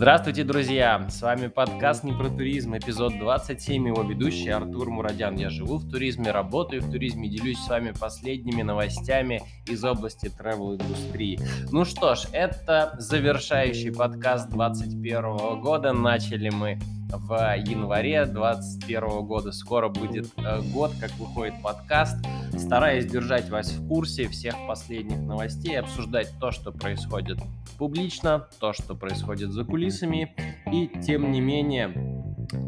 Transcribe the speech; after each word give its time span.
Здравствуйте, 0.00 0.44
друзья! 0.44 1.06
С 1.10 1.20
вами 1.20 1.48
подкаст 1.48 2.04
«Не 2.04 2.14
про 2.14 2.30
туризм», 2.30 2.74
эпизод 2.74 3.18
27, 3.18 3.88
его 3.88 4.02
ведущий 4.02 4.48
Артур 4.48 4.88
Мурадян. 4.88 5.36
Я 5.36 5.50
живу 5.50 5.76
в 5.76 5.90
туризме, 5.90 6.30
работаю 6.30 6.80
в 6.80 6.90
туризме, 6.90 7.28
делюсь 7.28 7.58
с 7.58 7.68
вами 7.68 7.92
последними 7.92 8.62
новостями 8.62 9.42
из 9.66 9.84
области 9.84 10.28
travel-индустрии. 10.28 11.38
Ну 11.70 11.84
что 11.84 12.14
ж, 12.14 12.20
это 12.32 12.96
завершающий 12.98 13.92
подкаст 13.92 14.48
2021 14.48 15.60
года. 15.60 15.92
Начали 15.92 16.48
мы 16.48 16.78
в 17.12 17.56
январе 17.56 18.24
2021 18.24 19.26
года. 19.26 19.52
Скоро 19.52 19.88
будет 19.88 20.28
э, 20.36 20.60
год, 20.72 20.92
как 21.00 21.10
выходит 21.18 21.54
подкаст. 21.62 22.16
Стараюсь 22.56 23.06
держать 23.06 23.48
вас 23.48 23.70
в 23.72 23.88
курсе 23.88 24.28
всех 24.28 24.54
последних 24.66 25.18
новостей, 25.18 25.78
обсуждать 25.78 26.32
то, 26.40 26.50
что 26.50 26.72
происходит 26.72 27.38
публично, 27.78 28.48
то, 28.58 28.72
что 28.72 28.94
происходит 28.94 29.52
за 29.52 29.64
кулисами. 29.64 30.34
И 30.72 30.90
тем 31.02 31.30
не 31.30 31.40
менее, 31.40 31.88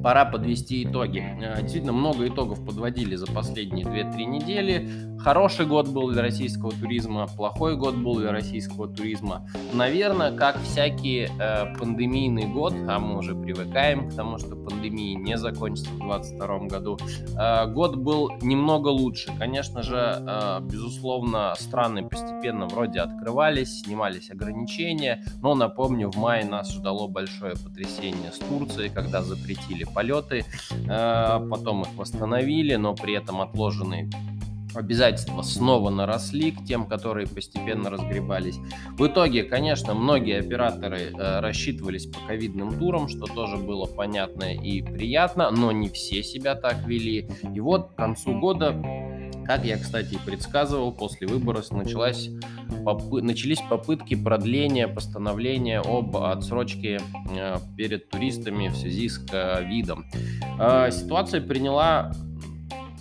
пора 0.02 0.24
подвести 0.24 0.84
итоги. 0.84 1.24
Э, 1.40 1.60
действительно, 1.62 1.92
много 1.92 2.26
итогов 2.26 2.64
подводили 2.64 3.16
за 3.16 3.26
последние 3.26 3.84
2-3 3.86 4.24
недели. 4.24 4.88
Хороший 5.18 5.66
год 5.66 5.88
был 5.88 6.10
для 6.10 6.22
российского 6.22 6.72
туризма, 6.72 7.28
плохой 7.28 7.76
год 7.76 7.94
был 7.94 8.16
для 8.16 8.32
российского 8.32 8.88
туризма. 8.88 9.48
Наверное, 9.72 10.32
как 10.32 10.60
всякий 10.62 11.28
э, 11.28 11.76
пандемийный 11.78 12.46
год, 12.46 12.74
а 12.88 12.98
мы 12.98 13.18
уже 13.18 13.36
привыкаем 13.36 14.10
к 14.10 14.14
тому, 14.16 14.38
что 14.38 14.56
пандемия 14.56 15.16
не 15.16 15.38
закончится 15.38 15.90
в 15.90 15.98
2022 15.98 16.58
году, 16.66 16.98
э, 17.38 17.72
год 17.72 17.96
был 17.96 18.32
немного 18.42 18.88
лучше. 18.88 19.30
Конечно 19.38 19.82
же, 19.84 19.96
э, 19.96 20.60
безусловно, 20.62 21.54
страны 21.56 22.02
постепенно 22.02 22.66
вроде 22.66 22.98
открывались, 22.98 23.82
снимались 23.82 24.28
ограничения, 24.30 25.22
но 25.40 25.54
напомню, 25.54 26.10
в 26.10 26.16
мае 26.16 26.44
нас 26.44 26.72
ждало 26.72 27.06
большое 27.06 27.52
потрясение 27.52 28.32
с 28.32 28.38
Турцией, 28.38 28.88
когда 28.88 29.22
запретили 29.22 29.71
полеты, 29.84 30.44
э, 30.70 31.46
потом 31.50 31.82
их 31.82 31.88
восстановили, 31.96 32.74
но 32.76 32.94
при 32.94 33.14
этом 33.14 33.40
отложенные 33.40 34.08
обязательства 34.74 35.42
снова 35.42 35.90
наросли 35.90 36.52
к 36.52 36.64
тем, 36.64 36.86
которые 36.86 37.26
постепенно 37.26 37.90
разгребались. 37.90 38.56
В 38.92 39.06
итоге, 39.06 39.44
конечно, 39.44 39.94
многие 39.94 40.38
операторы 40.40 41.12
э, 41.12 41.40
рассчитывались 41.40 42.06
по 42.06 42.18
ковидным 42.26 42.78
турам, 42.78 43.08
что 43.08 43.26
тоже 43.26 43.56
было 43.56 43.86
понятно 43.86 44.54
и 44.54 44.82
приятно, 44.82 45.50
но 45.50 45.72
не 45.72 45.88
все 45.88 46.22
себя 46.22 46.54
так 46.54 46.86
вели. 46.86 47.28
И 47.54 47.60
вот 47.60 47.92
к 47.92 47.94
концу 47.96 48.38
года, 48.38 48.72
как 49.44 49.64
я, 49.64 49.78
кстати, 49.78 50.14
и 50.14 50.18
предсказывал, 50.18 50.92
после 50.92 51.26
выборов 51.26 51.70
началась 51.70 52.28
попы- 52.84 53.22
начались 53.22 53.60
попытки 53.68 54.14
продления 54.14 54.88
постановления 54.88 55.80
об 55.80 56.16
отсрочке 56.16 57.00
э, 57.30 57.56
перед 57.76 58.08
туристами 58.10 58.68
в 58.68 58.76
связи 58.76 59.08
с 59.08 59.18
ковидом. 59.18 60.06
Э, 60.58 60.90
ситуация 60.90 61.40
приняла 61.40 62.12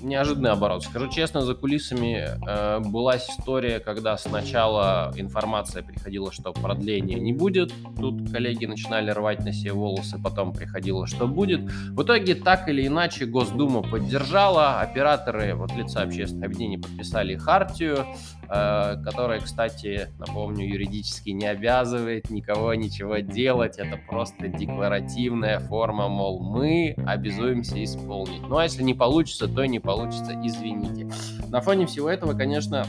неожиданный 0.02 0.52
оборот. 0.52 0.84
Скажу 0.84 1.10
честно, 1.10 1.42
за 1.42 1.56
кулисами 1.56 2.28
э, 2.48 2.80
была 2.80 3.18
история, 3.18 3.80
когда 3.80 4.18
сначала 4.18 5.12
информация 5.16 5.84
приходила, 5.84 6.32
что 6.32 6.54
продления 6.54 7.20
не 7.20 7.34
будет. 7.34 7.74
Тут 7.98 8.32
коллеги 8.32 8.66
начинали 8.66 9.12
рвать 9.12 9.44
на 9.44 9.54
себе 9.54 9.74
волосы, 9.74 10.20
потом 10.22 10.54
приходило, 10.54 11.08
что 11.08 11.28
будет. 11.28 11.62
В 11.62 12.04
итоге, 12.04 12.36
так 12.36 12.68
или 12.70 12.86
иначе, 12.88 13.26
Госдума 13.26 13.82
поддержала, 13.82 14.80
операторы 14.80 15.56
вот 15.56 15.72
лица 15.74 16.02
общественных 16.02 16.46
объединений 16.46 16.78
подписали 16.78 17.36
хартию, 17.36 18.06
которая, 18.52 19.40
кстати, 19.40 20.10
напомню, 20.20 20.68
юридически 20.68 21.30
не 21.30 21.46
обязывает 21.46 22.30
никого 22.30 22.74
ничего 22.74 23.20
делать. 23.20 23.78
Это 23.78 23.98
просто 24.10 24.50
декларативная 24.50 25.60
форма, 25.60 26.10
мол, 26.10 26.42
мы 26.42 26.96
обязуемся 27.08 27.82
исполнить. 27.82 28.42
Ну 28.42 28.58
а 28.58 28.64
если 28.64 28.84
не 28.84 28.94
получится, 28.94 29.48
то 29.48 29.66
не 29.66 29.80
получится 29.80 30.34
извините. 30.44 31.10
На 31.50 31.62
фоне 31.62 31.86
всего 31.86 32.10
этого, 32.10 32.34
конечно, 32.34 32.86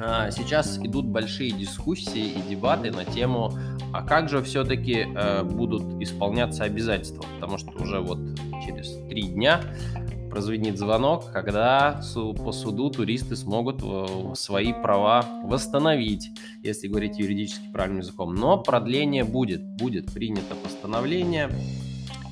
а, 0.00 0.30
сейчас 0.30 0.78
идут 0.78 1.06
большие 1.06 1.52
дискуссии 1.52 2.30
и 2.30 2.42
дебаты 2.48 2.90
на 2.90 3.04
тему, 3.04 3.52
а 3.92 4.02
как 4.02 4.28
же 4.28 4.42
все-таки 4.42 5.06
э, 5.14 5.42
будут 5.42 6.00
исполняться 6.00 6.64
обязательства, 6.64 7.24
потому 7.34 7.58
что 7.58 7.70
уже 7.72 7.98
вот 7.98 8.18
через 8.64 8.96
три 9.08 9.22
дня 9.22 9.60
прозвенит 10.30 10.78
звонок, 10.78 11.32
когда 11.32 12.00
по 12.14 12.52
суду 12.52 12.90
туристы 12.90 13.36
смогут 13.36 13.82
свои 14.38 14.72
права 14.72 15.26
восстановить, 15.44 16.30
если 16.62 16.88
говорить 16.88 17.18
юридически 17.18 17.70
правильным 17.72 18.00
языком. 18.00 18.34
Но 18.34 18.62
продление 18.62 19.24
будет, 19.24 19.62
будет 19.76 20.12
принято 20.12 20.54
постановление 20.54 21.50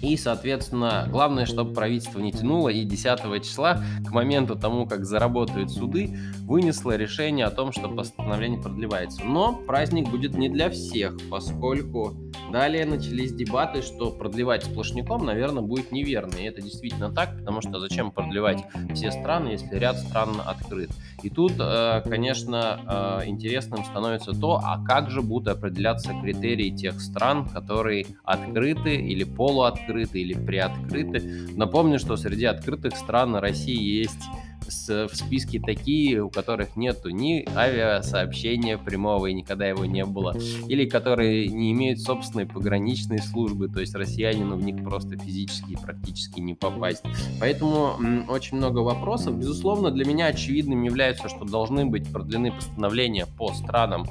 и, 0.01 0.17
соответственно, 0.17 1.09
главное, 1.11 1.47
чтобы 1.47 1.73
правительство 1.75 2.21
не 2.21 2.33
тянуло 2.33 2.69
и 2.69 2.85
10 2.85 3.43
числа, 3.43 3.83
к 4.07 4.13
моменту 4.13 4.57
тому, 4.57 4.87
как 4.87 5.05
заработают 5.05 5.71
суды, 5.71 6.17
вынесло 6.43 6.97
решение 6.97 7.47
о 7.47 7.51
том, 7.51 7.73
что 7.73 7.89
постановление 7.89 8.61
продлевается. 8.61 9.25
Но 9.25 9.55
праздник 9.55 10.09
будет 10.09 10.35
не 10.35 10.49
для 10.49 10.71
всех, 10.71 11.17
поскольку 11.31 12.17
далее 12.53 12.87
начались 12.87 13.33
дебаты, 13.33 13.83
что 13.83 14.11
продлевать 14.11 14.65
сплошняком, 14.65 15.27
наверное, 15.27 15.63
будет 15.63 15.93
неверно. 15.93 16.37
И 16.37 16.45
это 16.45 16.63
действительно 16.63 17.11
так, 17.11 17.37
потому 17.39 17.61
что 17.61 17.81
зачем 17.81 18.11
продлевать 18.11 18.65
все 18.95 19.11
страны, 19.11 19.49
если 19.49 19.77
ряд 19.77 19.99
стран 19.99 20.41
открыт. 20.45 20.91
И 21.23 21.31
тут, 21.31 21.53
э, 21.59 22.03
конечно, 22.09 23.21
э, 23.23 23.29
интересным 23.29 23.85
становится 23.85 24.33
то, 24.33 24.61
а 24.63 24.83
как 24.85 25.11
же 25.11 25.21
будут 25.21 25.49
определяться 25.49 26.13
критерии 26.23 26.71
тех 26.71 27.01
стран, 27.01 27.49
которые 27.49 28.07
открыты 28.25 28.95
или 28.95 29.25
полуоткрыты, 29.25 29.88
открыты 29.89 30.21
или 30.21 30.35
приоткрыты. 30.35 31.23
Напомню, 31.57 31.99
что 31.99 32.17
среди 32.17 32.45
открытых 32.45 32.97
стран 32.97 33.37
России 33.37 34.01
есть 34.01 34.23
в 34.61 35.15
списке 35.15 35.61
такие, 35.61 36.23
у 36.23 36.29
которых 36.29 36.77
нету 36.77 37.09
ни 37.09 37.47
авиасообщения 37.57 38.77
прямого 38.77 39.27
и 39.27 39.33
никогда 39.33 39.67
его 39.67 39.87
не 39.87 40.05
было, 40.05 40.37
или 40.69 40.85
которые 40.85 41.49
не 41.49 41.73
имеют 41.73 42.01
собственной 42.01 42.45
пограничной 42.45 43.21
службы, 43.21 43.69
то 43.69 43.81
есть 43.81 43.95
россиянину 43.95 44.57
в 44.57 44.63
них 44.63 44.85
просто 44.85 45.17
физически 45.17 45.73
и 45.73 45.77
практически 45.77 46.41
не 46.41 46.55
попасть. 46.55 47.03
Поэтому 47.41 47.97
м, 47.99 48.29
очень 48.29 48.59
много 48.59 48.81
вопросов. 48.81 49.39
Безусловно, 49.39 49.91
для 49.91 50.05
меня 50.05 50.27
очевидным 50.27 50.83
является, 50.83 51.31
что 51.31 51.47
должны 51.47 51.87
быть 51.87 52.13
продлены 52.13 52.53
постановления 52.53 53.27
по 53.27 53.55
странам, 53.55 54.07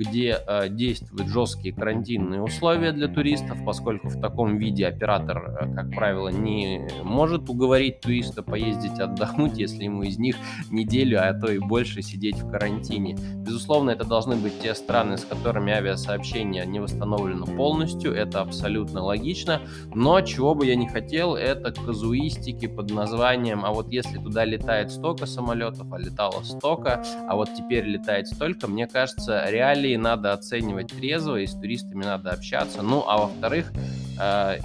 где 0.00 0.38
э, 0.46 0.68
действуют 0.70 1.28
жесткие 1.28 1.74
карантинные 1.74 2.40
условия 2.40 2.92
для 2.92 3.06
туристов, 3.06 3.58
поскольку 3.66 4.08
в 4.08 4.18
таком 4.18 4.56
виде 4.56 4.86
оператор, 4.86 5.58
э, 5.60 5.74
как 5.74 5.90
правило, 5.90 6.28
не 6.28 6.88
может 7.02 7.50
уговорить 7.50 8.00
туриста 8.00 8.42
поездить 8.42 8.98
отдохнуть, 8.98 9.58
если 9.58 9.84
ему 9.84 10.02
из 10.02 10.18
них 10.18 10.36
неделю, 10.70 11.20
а 11.20 11.34
то 11.34 11.52
и 11.52 11.58
больше 11.58 12.00
сидеть 12.00 12.36
в 12.36 12.50
карантине. 12.50 13.14
Безусловно, 13.36 13.90
это 13.90 14.04
должны 14.04 14.36
быть 14.36 14.58
те 14.60 14.74
страны, 14.74 15.18
с 15.18 15.24
которыми 15.24 15.70
авиасообщение 15.70 16.64
не 16.64 16.80
восстановлено 16.80 17.44
полностью, 17.44 18.14
это 18.14 18.40
абсолютно 18.40 19.02
логично, 19.02 19.60
но 19.94 20.22
чего 20.22 20.54
бы 20.54 20.64
я 20.64 20.76
не 20.76 20.88
хотел, 20.88 21.34
это 21.34 21.72
казуистики 21.72 22.66
под 22.68 22.90
названием, 22.90 23.66
а 23.66 23.72
вот 23.72 23.88
если 23.90 24.16
туда 24.16 24.46
летает 24.46 24.90
столько 24.90 25.26
самолетов, 25.26 25.92
а 25.92 25.98
летало 25.98 26.42
столько, 26.42 27.04
а 27.28 27.36
вот 27.36 27.50
теперь 27.54 27.84
летает 27.84 28.28
столько, 28.28 28.66
мне 28.66 28.86
кажется, 28.86 29.44
реалии 29.50 29.89
Италии 29.90 29.96
надо 29.96 30.32
оценивать 30.32 30.88
трезво, 30.88 31.36
и 31.36 31.46
с 31.46 31.54
туристами 31.54 32.04
надо 32.04 32.30
общаться. 32.30 32.82
Ну, 32.82 33.04
а 33.06 33.18
во-вторых, 33.18 33.72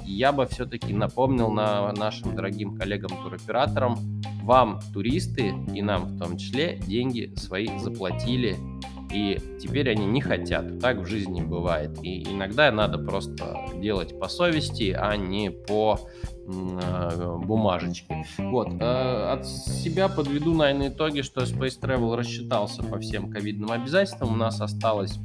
я 0.06 0.32
бы 0.32 0.46
все-таки 0.48 0.94
напомнил 0.94 1.50
на 1.52 1.92
нашим 1.94 2.36
дорогим 2.36 2.76
коллегам-туроператорам, 2.78 3.98
вам, 4.44 4.80
туристы, 4.94 5.54
и 5.74 5.82
нам 5.82 6.06
в 6.06 6.20
том 6.20 6.38
числе, 6.38 6.80
деньги 6.88 7.34
свои 7.36 7.68
заплатили, 7.80 8.58
и 9.12 9.40
теперь 9.62 9.90
они 9.90 10.06
не 10.06 10.22
хотят. 10.22 10.80
Так 10.80 10.98
в 10.98 11.06
жизни 11.06 11.42
бывает. 11.42 11.98
И 12.04 12.24
иногда 12.24 12.72
надо 12.72 12.98
просто 12.98 13.56
делать 13.76 14.20
по 14.20 14.28
совести, 14.28 14.92
а 14.98 15.16
не 15.16 15.52
по 15.52 16.00
э, 16.48 17.38
бумажечке. 17.44 18.26
Вот. 18.38 18.70
Э, 18.80 19.34
от 19.34 19.48
себя 19.48 20.10
подведу, 20.10 20.54
наверное, 20.54 20.90
итоги, 20.90 21.22
что 21.22 21.42
Space 21.42 21.80
Travel 21.80 22.16
рассчитался 22.16 22.84
по 22.84 23.00
всем 23.00 23.30
ковидным 23.30 23.72
обязательствам. 23.72 24.34
У 24.34 24.38
нас 24.38 24.60
осталось 24.60 25.18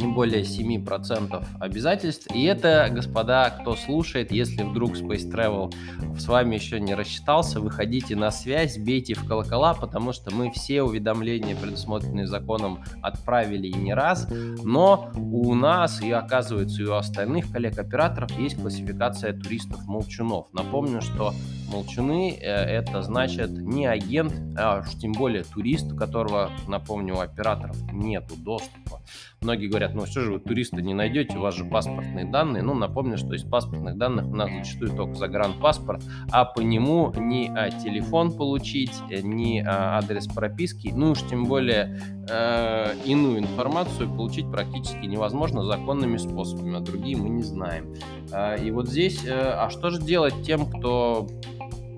не 0.00 0.12
более 0.12 0.42
7% 0.42 1.44
обязательств. 1.58 2.28
И 2.34 2.44
это, 2.44 2.88
господа, 2.90 3.50
кто 3.50 3.76
слушает, 3.76 4.32
если 4.32 4.62
вдруг 4.62 4.96
Space 4.96 5.30
Travel 5.30 5.72
с 6.18 6.26
вами 6.26 6.56
еще 6.56 6.80
не 6.80 6.94
рассчитался, 6.94 7.60
выходите 7.60 8.16
на 8.16 8.30
связь, 8.30 8.78
бейте 8.78 9.14
в 9.14 9.26
колокола, 9.26 9.74
потому 9.74 10.12
что 10.12 10.34
мы 10.34 10.50
все 10.50 10.82
уведомления, 10.82 11.56
предусмотренные 11.56 12.26
законом, 12.26 12.82
отправили 13.02 13.68
и 13.68 13.74
не 13.74 13.94
раз. 13.94 14.28
Но 14.62 15.10
у 15.16 15.54
нас 15.54 16.00
и 16.02 16.10
оказывается 16.10 16.82
и 16.82 16.86
у 16.86 16.94
остальных 16.94 17.50
коллег-операторов 17.50 18.38
есть 18.38 18.60
классификация 18.60 19.32
туристов-молчунов. 19.32 20.48
Напомню, 20.52 21.00
что 21.02 21.34
молчуны 21.70 22.36
э, 22.40 22.44
это 22.44 23.02
значит 23.02 23.50
не 23.50 23.86
агент, 23.86 24.32
а 24.58 24.80
уж 24.80 24.94
тем 25.00 25.12
более 25.12 25.44
турист, 25.44 25.92
у 25.92 25.96
которого, 25.96 26.50
напомню, 26.68 27.16
у 27.16 27.20
операторов 27.20 27.76
нету 27.92 28.34
доступа. 28.36 29.00
Многие 29.40 29.68
говорят, 29.68 29.89
ну 29.94 30.06
что 30.06 30.20
же 30.20 30.32
вы 30.32 30.40
туриста 30.40 30.82
не 30.82 30.94
найдете, 30.94 31.36
у 31.36 31.40
вас 31.40 31.54
же 31.54 31.64
паспортные 31.64 32.24
данные. 32.24 32.62
Ну, 32.62 32.74
напомню, 32.74 33.18
что 33.18 33.34
из 33.34 33.42
паспортных 33.42 33.96
данных 33.96 34.26
у 34.26 34.34
нас 34.34 34.50
зачастую 34.50 34.90
только 34.90 35.14
загранпаспорт, 35.14 36.02
а 36.30 36.44
по 36.44 36.60
нему 36.60 37.12
ни 37.16 37.50
а, 37.54 37.70
телефон 37.70 38.32
получить, 38.32 38.92
э, 39.10 39.20
ни 39.20 39.60
а, 39.60 39.98
адрес 39.98 40.26
прописки, 40.26 40.92
ну 40.94 41.12
уж 41.12 41.22
тем 41.28 41.44
более 41.44 42.00
э, 42.28 42.94
иную 43.04 43.38
информацию 43.38 44.08
получить 44.08 44.50
практически 44.50 45.06
невозможно 45.06 45.64
законными 45.64 46.16
способами, 46.16 46.76
а 46.76 46.80
другие 46.80 47.16
мы 47.16 47.28
не 47.28 47.42
знаем. 47.42 47.94
Э, 48.32 48.62
и 48.62 48.70
вот 48.70 48.88
здесь, 48.88 49.24
э, 49.24 49.32
а 49.32 49.70
что 49.70 49.90
же 49.90 50.00
делать 50.00 50.34
тем, 50.44 50.66
кто 50.66 51.26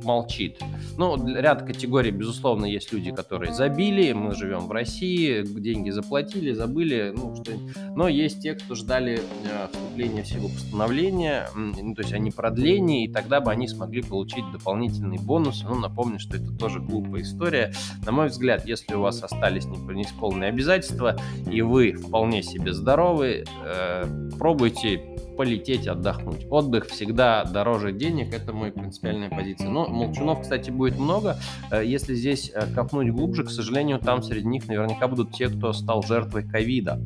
молчит. 0.05 0.59
Ну, 0.97 1.17
ряд 1.35 1.63
категорий, 1.63 2.11
безусловно, 2.11 2.67
есть 2.67 2.93
люди, 2.93 3.13
которые 3.13 3.53
забили, 3.53 4.13
мы 4.13 4.35
живем 4.35 4.67
в 4.67 4.73
России, 4.73 5.43
деньги 5.43 5.91
заплатили, 5.91 6.53
забыли, 6.53 7.13
ну, 7.15 7.35
что 7.37 7.53
но 7.95 8.09
есть 8.09 8.43
те, 8.43 8.55
кто 8.55 8.75
ждали 8.75 9.21
э, 9.45 9.69
вступления 9.71 10.23
в 10.23 10.27
силу 10.27 10.49
постановления, 10.49 11.49
ну, 11.55 11.95
то 11.95 12.03
есть 12.03 12.15
они 12.15 12.31
продление, 12.31 13.05
и 13.05 13.13
тогда 13.13 13.41
бы 13.41 13.51
они 13.51 13.69
смогли 13.69 14.03
получить 14.03 14.45
дополнительные 14.53 15.21
бонусы. 15.21 15.67
Ну, 15.67 15.75
напомню, 15.75 16.19
что 16.19 16.37
это 16.37 16.53
тоже 16.53 16.81
глупая 16.81 17.23
история. 17.23 17.73
На 18.05 18.13
мой 18.13 18.29
взгляд, 18.29 18.67
если 18.67 18.95
у 18.95 19.01
вас 19.01 19.23
остались 19.23 19.67
неисполненные 19.67 20.49
обязательства, 20.49 21.17
и 21.51 21.61
вы 21.63 21.93
вполне 21.93 22.43
себе 22.43 22.73
здоровы, 22.73 23.45
э, 23.65 24.31
пробуйте 24.39 25.03
полететь 25.37 25.87
отдохнуть. 25.87 26.47
Отдых 26.51 26.87
всегда 26.87 27.45
дороже 27.45 27.93
денег, 27.93 28.35
это 28.35 28.53
моя 28.53 28.73
принципиальная 28.73 29.31
позиция. 29.31 29.69
Но 29.69 29.87
молчунов, 29.87 30.43
кстати, 30.43 30.71
будет 30.71 30.99
много. 30.99 31.37
Э, 31.71 31.85
если 31.85 32.15
здесь 32.15 32.51
э, 32.55 32.67
копнуть 32.75 33.11
глубже, 33.11 33.45
к 33.45 33.51
сожалению, 33.51 33.99
там 33.99 34.23
среди 34.23 34.47
них 34.47 34.69
наверняка 34.69 35.09
будут 35.09 35.33
те, 35.33 35.49
кто 35.49 35.73
стал 35.73 36.03
жертвой 36.03 36.45
ковида. 36.45 37.01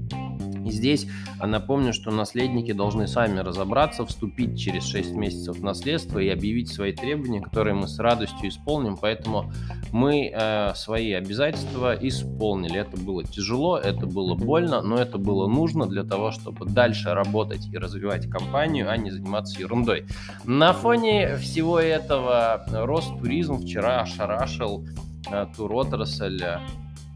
И 0.66 0.70
здесь 0.70 1.06
а, 1.38 1.46
напомню, 1.46 1.92
что 1.92 2.10
наследники 2.10 2.72
должны 2.72 3.06
сами 3.06 3.38
разобраться, 3.38 4.04
вступить 4.04 4.58
через 4.58 4.84
6 4.86 5.12
месяцев 5.12 5.58
в 5.58 5.62
наследство 5.62 6.18
и 6.18 6.28
объявить 6.28 6.68
свои 6.68 6.92
требования, 6.92 7.40
которые 7.40 7.74
мы 7.74 7.86
с 7.86 7.98
радостью 8.00 8.48
исполним. 8.48 8.96
Поэтому 8.96 9.52
мы 9.92 10.32
э, 10.34 10.74
свои 10.74 11.12
обязательства 11.12 11.94
исполнили. 11.94 12.80
Это 12.80 12.96
было 12.96 13.22
тяжело, 13.22 13.78
это 13.78 14.06
было 14.06 14.34
больно, 14.34 14.82
но 14.82 14.96
это 14.96 15.18
было 15.18 15.46
нужно 15.46 15.86
для 15.86 16.02
того, 16.02 16.32
чтобы 16.32 16.66
дальше 16.66 17.14
работать 17.14 17.68
и 17.72 17.78
развивать 17.78 18.28
компанию, 18.28 18.90
а 18.90 18.96
не 18.96 19.12
заниматься 19.12 19.60
ерундой. 19.60 20.04
На 20.44 20.72
фоне 20.72 21.36
всего 21.36 21.78
этого 21.78 22.64
рост 22.72 23.16
туризм 23.20 23.60
вчера 23.60 24.00
ошарашил 24.00 24.84
э, 25.30 25.46
туротрасль. 25.56 26.42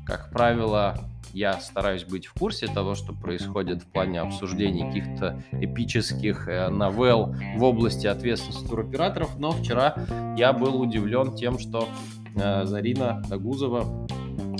Как 0.06 0.30
правило, 0.30 1.09
я 1.32 1.60
стараюсь 1.60 2.04
быть 2.04 2.26
в 2.26 2.34
курсе 2.34 2.66
того, 2.66 2.94
что 2.94 3.12
происходит 3.12 3.82
в 3.82 3.86
плане 3.86 4.20
обсуждений 4.20 4.86
каких-то 4.86 5.42
эпических 5.52 6.48
э, 6.48 6.68
новелл 6.68 7.34
в 7.56 7.62
области 7.62 8.06
ответственности 8.06 8.66
туроператоров, 8.66 9.38
но 9.38 9.52
вчера 9.52 9.94
я 10.36 10.52
был 10.52 10.80
удивлен 10.80 11.34
тем, 11.34 11.58
что 11.58 11.88
э, 12.36 12.64
Зарина 12.64 13.22
Дагузова 13.28 13.86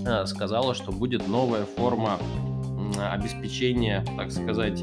э, 0.07 0.27
сказала, 0.27 0.75
что 0.75 0.93
будет 0.93 1.27
новая 1.29 1.65
форма 1.65 2.19
обеспечения, 2.99 4.05
так 4.17 4.31
сказать, 4.31 4.83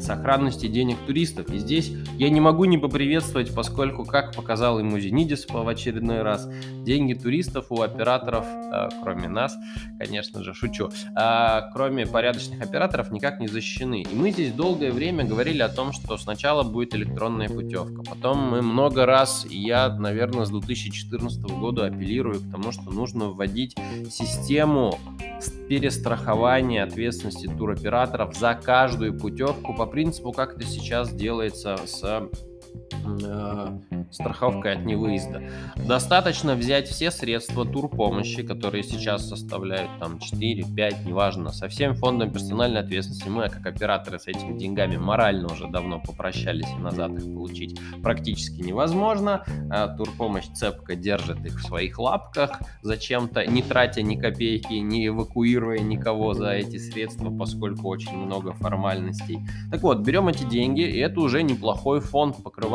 сохранности 0.00 0.66
денег 0.66 0.96
туристов. 1.06 1.50
И 1.50 1.58
здесь 1.58 1.92
я 2.18 2.30
не 2.30 2.40
могу 2.40 2.64
не 2.64 2.78
поприветствовать, 2.78 3.54
поскольку, 3.54 4.04
как 4.04 4.34
показал 4.34 4.78
ему 4.78 4.98
Зенидис 4.98 5.46
в 5.48 5.68
очередной 5.68 6.22
раз, 6.22 6.48
деньги 6.84 7.14
туристов 7.14 7.66
у 7.70 7.82
операторов, 7.82 8.46
э, 8.46 8.88
кроме 9.02 9.28
нас, 9.28 9.56
конечно 9.98 10.42
же, 10.42 10.54
шучу, 10.54 10.90
э, 11.16 11.60
кроме 11.72 12.06
порядочных 12.06 12.60
операторов, 12.62 13.10
никак 13.10 13.40
не 13.40 13.48
защищены. 13.48 14.02
И 14.02 14.14
мы 14.14 14.30
здесь 14.30 14.52
долгое 14.52 14.92
время 14.92 15.24
говорили 15.24 15.62
о 15.62 15.68
том, 15.68 15.92
что 15.92 16.16
сначала 16.16 16.62
будет 16.62 16.94
электронная 16.94 17.48
путевка, 17.48 18.02
потом 18.02 18.38
мы 18.38 18.62
много 18.62 19.06
раз, 19.06 19.46
я, 19.48 19.88
наверное, 19.88 20.44
с 20.44 20.50
2014 20.50 21.42
года 21.42 21.86
апеллирую 21.86 22.40
к 22.40 22.50
тому, 22.50 22.72
что 22.72 22.90
нужно 22.90 23.26
вводить 23.26 23.76
систему 24.10 24.98
перестрахования 25.68 26.84
ответственности 26.84 27.46
туроператоров 27.46 28.36
за 28.36 28.54
каждую 28.54 29.18
путевку 29.18 29.65
по 29.72 29.86
принципу, 29.86 30.32
как 30.32 30.56
это 30.56 30.66
сейчас 30.66 31.12
делается 31.12 31.76
с 31.86 32.28
страховкой 34.10 34.74
от 34.74 34.84
невыезда. 34.84 35.42
Достаточно 35.76 36.54
взять 36.54 36.88
все 36.88 37.10
средства 37.10 37.64
турпомощи, 37.64 38.42
которые 38.42 38.82
сейчас 38.82 39.28
составляют 39.28 39.90
там 40.00 40.18
4, 40.18 40.64
5, 40.74 41.04
неважно, 41.06 41.52
со 41.52 41.68
всем 41.68 41.94
фондом 41.94 42.32
персональной 42.32 42.80
ответственности. 42.80 43.28
Мы, 43.28 43.48
как 43.48 43.66
операторы, 43.66 44.18
с 44.18 44.26
этими 44.26 44.58
деньгами 44.58 44.96
морально 44.96 45.52
уже 45.52 45.68
давно 45.68 46.00
попрощались, 46.00 46.70
и 46.70 46.80
назад 46.80 47.12
их 47.12 47.24
получить 47.24 47.78
практически 48.02 48.60
невозможно. 48.60 49.44
А 49.70 49.88
турпомощь 49.88 50.48
цепко 50.54 50.96
держит 50.96 51.44
их 51.44 51.58
в 51.58 51.66
своих 51.66 51.98
лапках, 51.98 52.60
зачем-то 52.82 53.46
не 53.46 53.62
тратя 53.62 54.02
ни 54.02 54.16
копейки, 54.16 54.74
не 54.74 55.08
эвакуируя 55.08 55.78
никого 55.78 56.34
за 56.34 56.52
эти 56.52 56.78
средства, 56.78 57.30
поскольку 57.30 57.88
очень 57.88 58.16
много 58.16 58.52
формальностей. 58.52 59.40
Так 59.70 59.82
вот, 59.82 60.00
берем 60.00 60.28
эти 60.28 60.44
деньги, 60.44 60.82
и 60.82 60.98
это 60.98 61.20
уже 61.20 61.42
неплохой 61.42 62.00
фонд, 62.00 62.42
покрывающий, 62.42 62.65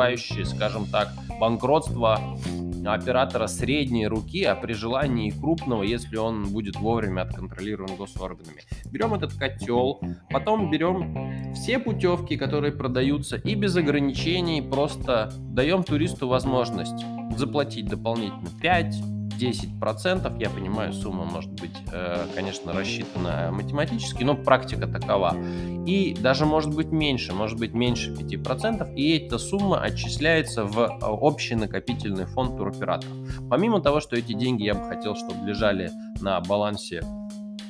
скажем 0.45 0.85
так, 0.87 1.09
банкротство 1.39 2.37
оператора 2.85 3.47
средней 3.47 4.07
руки, 4.07 4.43
а 4.43 4.55
при 4.55 4.73
желании 4.73 5.27
и 5.27 5.31
крупного, 5.31 5.83
если 5.83 6.17
он 6.17 6.51
будет 6.51 6.75
вовремя 6.77 7.21
отконтролирован 7.21 7.95
госорганами. 7.95 8.63
Берем 8.85 9.13
этот 9.13 9.33
котел, 9.33 10.01
потом 10.29 10.71
берем 10.71 11.53
все 11.53 11.79
путевки, 11.79 12.37
которые 12.37 12.73
продаются, 12.73 13.37
и 13.37 13.55
без 13.55 13.75
ограничений 13.75 14.61
просто 14.61 15.31
даем 15.37 15.83
туристу 15.83 16.27
возможность 16.27 17.05
заплатить 17.37 17.87
дополнительно 17.87 18.49
5, 18.61 18.95
10%. 19.41 20.39
Я 20.39 20.49
понимаю, 20.49 20.93
сумма 20.93 21.25
может 21.25 21.51
быть, 21.51 21.75
э, 21.91 22.25
конечно, 22.35 22.73
рассчитана 22.73 23.49
математически, 23.51 24.23
но 24.23 24.35
практика 24.35 24.87
такова. 24.87 25.35
И 25.85 26.15
даже 26.19 26.45
может 26.45 26.75
быть 26.75 26.91
меньше, 26.91 27.33
может 27.33 27.59
быть 27.59 27.73
меньше 27.73 28.11
5%, 28.11 28.93
и 28.95 29.17
эта 29.17 29.37
сумма 29.37 29.81
отчисляется 29.81 30.65
в 30.65 30.79
э, 30.79 31.05
общий 31.05 31.55
накопительный 31.55 32.25
фонд 32.25 32.57
туроператора. 32.57 33.11
Помимо 33.49 33.81
того, 33.81 33.99
что 33.99 34.15
эти 34.15 34.33
деньги 34.33 34.63
я 34.63 34.75
бы 34.75 34.87
хотел, 34.87 35.15
чтобы 35.15 35.47
лежали 35.47 35.91
на 36.21 36.39
балансе 36.41 37.01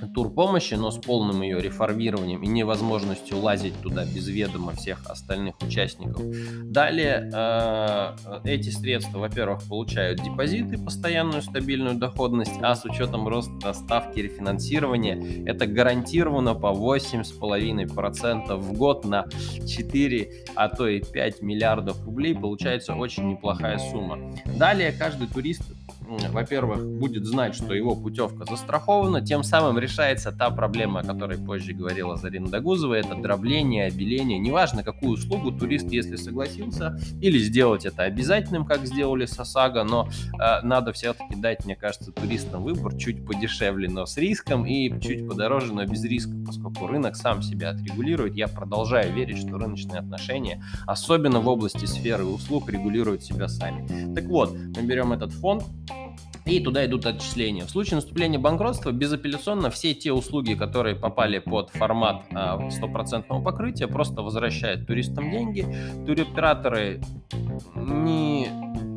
турпомощи, 0.07 0.75
но 0.75 0.92
с 0.92 0.98
полным 0.98 1.42
ее 1.42 1.62
реформированием 1.62 2.41
и 2.43 2.48
невозможностью 2.48 3.39
лазить 3.39 3.79
туда 3.81 4.05
без 4.05 4.27
ведома 4.27 4.74
всех 4.74 5.05
остальных 5.10 5.55
участников. 5.62 6.22
Далее 6.63 7.29
э, 7.34 8.39
эти 8.43 8.70
средства, 8.70 9.20
во-первых, 9.20 9.63
получают 9.63 10.22
депозиты, 10.22 10.77
постоянную 10.77 11.41
стабильную 11.41 11.96
доходность, 11.96 12.53
а 12.62 12.75
с 12.75 12.86
учетом 12.86 13.27
роста 13.27 13.74
ставки 13.74 14.20
рефинансирования 14.20 15.46
это 15.46 15.67
гарантированно 15.67 16.55
по 16.55 16.67
8,5% 16.67 18.55
в 18.55 18.74
год 18.74 19.05
на 19.05 19.25
4, 19.67 20.31
а 20.55 20.70
то 20.70 20.88
и 20.88 21.01
5 21.01 21.41
миллиардов 21.41 22.03
рублей 22.05 22.36
получается 22.36 22.96
очень 22.96 23.29
неплохая 23.29 23.77
сумма. 23.77 24.34
Далее 24.58 24.91
каждый 24.91 25.27
турист 25.27 25.63
во-первых, 26.32 26.86
будет 26.86 27.25
знать, 27.25 27.56
что 27.56 27.74
его 27.74 27.96
путевка 27.96 28.46
застрахована, 28.46 29.22
тем 29.22 29.44
самым 29.44 29.80
решается 29.80 30.32
та 30.32 30.50
проблема, 30.50 31.01
о 31.01 31.03
которой 31.03 31.38
позже 31.38 31.74
говорила 31.74 32.18
Зарина 32.18 32.50
Дагузова, 32.50 32.96
это 32.96 33.15
дробление, 33.15 33.86
обеление, 33.86 34.39
неважно 34.39 34.84
какую 34.84 35.13
услугу 35.13 35.51
турист, 35.51 35.91
если 35.91 36.15
согласился, 36.15 37.00
или 37.22 37.38
сделать 37.39 37.86
это 37.86 38.03
обязательным, 38.03 38.65
как 38.65 38.86
сделали 38.86 39.25
с 39.25 39.39
ОСАГО, 39.39 39.84
но 39.84 40.10
э, 40.34 40.62
надо 40.65 40.91
все-таки 40.94 41.36
дать, 41.36 41.65
мне 41.65 41.75
кажется, 41.75 42.12
туристам 42.12 42.63
выбор 42.63 42.96
чуть 42.98 43.25
подешевле, 43.25 43.89
но 43.89 44.06
с 44.06 44.18
риском, 44.18 44.65
и 44.65 45.00
чуть 45.01 45.27
подороже, 45.27 45.74
но 45.74 45.86
без 45.86 46.03
риска, 46.03 46.34
поскольку 46.46 46.88
рынок 46.88 47.15
сам 47.15 47.41
себя 47.41 47.70
отрегулирует. 47.72 48.36
Я 48.36 48.48
продолжаю 48.48 49.13
верить, 49.13 49.38
что 49.38 49.58
рыночные 49.58 50.00
отношения, 50.00 50.63
особенно 50.86 51.39
в 51.39 51.48
области 51.48 51.86
сферы 51.86 52.25
услуг, 52.25 52.70
регулируют 52.70 53.24
себя 53.24 53.48
сами. 53.48 54.13
Так 54.13 54.25
вот, 54.25 54.53
мы 54.53 54.82
берем 54.84 55.13
этот 55.13 55.32
фонд, 55.32 55.63
и 56.51 56.60
туда 56.60 56.86
идут 56.86 57.05
отчисления. 57.05 57.65
В 57.65 57.70
случае 57.70 57.96
наступления 57.96 58.39
банкротства 58.39 58.91
безапелляционно 58.91 59.70
все 59.70 59.93
те 59.93 60.12
услуги, 60.12 60.53
которые 60.53 60.96
попали 60.96 61.39
под 61.39 61.70
формат 61.70 62.24
а, 62.34 62.70
стопроцентного 62.70 63.41
покрытия, 63.41 63.88
просто 63.88 64.22
возвращают 64.22 64.86
туристам 64.86 65.31
деньги. 65.31 65.65
Туроператоры 66.05 67.01
не 67.75 68.48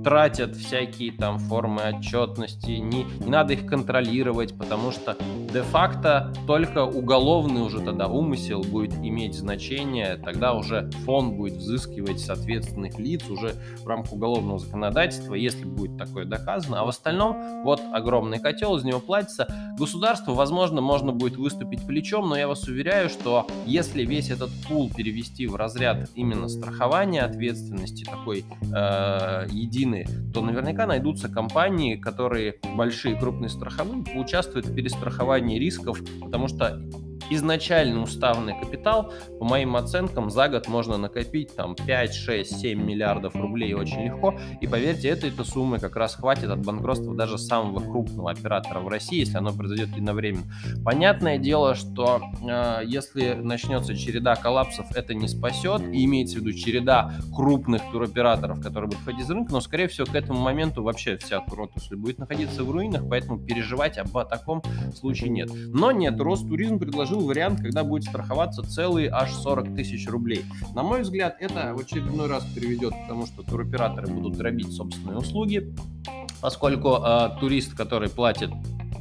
тратят 0.05 0.55
всякие 0.55 1.13
там 1.13 1.39
формы 1.39 1.83
отчетности, 1.83 2.73
не, 2.73 3.05
не 3.05 3.31
надо 3.31 3.55
их 3.55 3.67
контролировать, 3.67 4.57
потому 4.57 4.93
что 4.93 5.17
де-факто 5.53 6.33
только 6.47 6.85
уголовный 6.85 7.63
уже 7.63 7.81
тогда 7.81 8.09
умысел 8.09 8.63
будет 8.63 8.95
иметь 8.97 9.35
значение, 9.35 10.17
тогда 10.17 10.55
уже 10.55 10.91
фонд 11.05 11.35
будет 11.37 11.55
взыскивать 11.55 12.21
с 12.21 12.29
ответственных 12.29 12.99
лиц 12.99 13.29
уже 13.31 13.55
в 13.83 13.87
рамках 13.87 14.13
уголовного 14.13 14.59
законодательства, 14.59 15.35
если 15.35 15.65
будет 15.65 15.97
такое 15.97 16.27
доказано, 16.27 16.81
а 16.81 16.85
в 16.85 16.89
остальном 16.89 17.63
вот 17.65 17.81
огромный 17.93 18.41
котел, 18.41 18.77
из 18.77 18.85
него 18.85 19.01
платится. 19.01 19.49
Государству, 19.79 20.35
возможно, 20.35 20.81
можно 20.81 21.13
будет 21.13 21.37
выступить 21.37 21.87
плечом, 21.87 22.29
но 22.29 22.37
я 22.37 22.47
вас 22.47 22.69
уверяю, 22.69 23.09
что 23.09 23.47
если 23.65 24.05
весь 24.05 24.31
этот 24.31 24.51
пул 24.69 24.91
перевести 24.95 25.47
в 25.47 25.57
разряд 25.57 26.11
именно 26.15 26.49
страхования 26.49 27.23
ответственности, 27.23 28.05
такой 28.05 28.45
э, 28.63 29.47
единый, 29.51 29.94
то 30.33 30.43
наверняка 30.43 30.87
найдутся 30.87 31.29
компании, 31.29 31.97
которые 31.97 32.57
большие, 32.77 33.17
крупные 33.17 33.49
страховые, 33.49 34.05
поучаствуют 34.05 34.67
в 34.67 34.75
перестраховании 34.75 35.59
рисков, 35.59 36.01
потому 36.21 36.49
что 36.49 36.81
изначальный 37.31 38.03
уставный 38.03 38.59
капитал, 38.59 39.13
по 39.39 39.45
моим 39.45 39.77
оценкам, 39.77 40.31
за 40.31 40.49
год 40.49 40.69
можно 40.69 40.97
накопить 40.97 41.55
там 41.55 41.75
5, 41.75 42.15
6, 42.15 42.61
7 42.61 42.83
миллиардов 42.83 43.35
рублей 43.37 43.75
очень 43.75 44.05
легко. 44.05 44.35
И 44.61 44.67
поверьте, 44.67 45.09
этой 45.09 45.31
-то 45.31 45.45
суммы 45.45 45.79
как 45.79 45.97
раз 45.97 46.17
хватит 46.17 46.51
от 46.51 46.65
банкротства 46.65 47.15
даже 47.15 47.39
самого 47.39 47.81
крупного 47.81 48.31
оператора 48.31 48.81
в 48.81 48.89
России, 48.89 49.21
если 49.21 49.39
оно 49.39 49.53
произойдет 49.53 49.91
единовременно. 49.91 50.45
Понятное 50.85 51.39
дело, 51.39 51.75
что 51.75 52.21
э, 52.43 52.83
если 52.87 53.35
начнется 53.35 53.97
череда 53.97 54.37
коллапсов, 54.37 54.87
это 54.95 55.15
не 55.15 55.29
спасет. 55.29 55.83
И 55.93 56.05
имеется 56.05 56.39
в 56.39 56.41
виду 56.41 56.53
череда 56.53 57.15
крупных 57.35 57.83
туроператоров, 57.93 58.61
которые 58.61 58.91
будут 58.91 59.05
ходить 59.05 59.21
из 59.21 59.31
рынка, 59.31 59.53
но, 59.53 59.61
скорее 59.61 59.89
всего, 59.89 60.07
к 60.07 60.15
этому 60.15 60.41
моменту 60.41 60.83
вообще 60.83 61.17
вся 61.17 61.41
туротрасль 61.41 61.97
будет 61.97 62.19
находиться 62.19 62.65
в 62.65 62.71
руинах, 62.71 63.03
поэтому 63.09 63.39
переживать 63.39 63.99
об 63.99 64.11
таком 64.29 64.63
случае 64.95 65.31
нет. 65.31 65.51
Но 65.53 65.93
нет, 65.93 66.21
Ростуризм 66.21 66.79
предложил 66.79 67.04
предложил 67.05 67.27
вариант, 67.27 67.61
когда 67.61 67.85
будет 67.85 68.05
страховаться 68.05 68.63
целые 68.63 69.11
аж 69.11 69.31
40 69.31 69.77
тысяч 69.77 70.09
рублей. 70.09 70.43
На 70.75 70.83
мой 70.83 71.03
взгляд, 71.03 71.37
это 71.39 71.75
в 71.75 71.81
очередной 71.81 72.29
раз 72.29 72.45
приведет 72.55 72.95
к 72.95 73.09
тому, 73.09 73.27
что 73.27 73.43
туроператоры 73.43 74.07
будут 74.07 74.39
дробить 74.39 74.73
собственные 74.73 75.19
услуги, 75.19 75.75
поскольку 76.41 76.97
э, 76.97 77.29
турист, 77.41 77.75
который 77.75 78.09
платит 78.09 78.51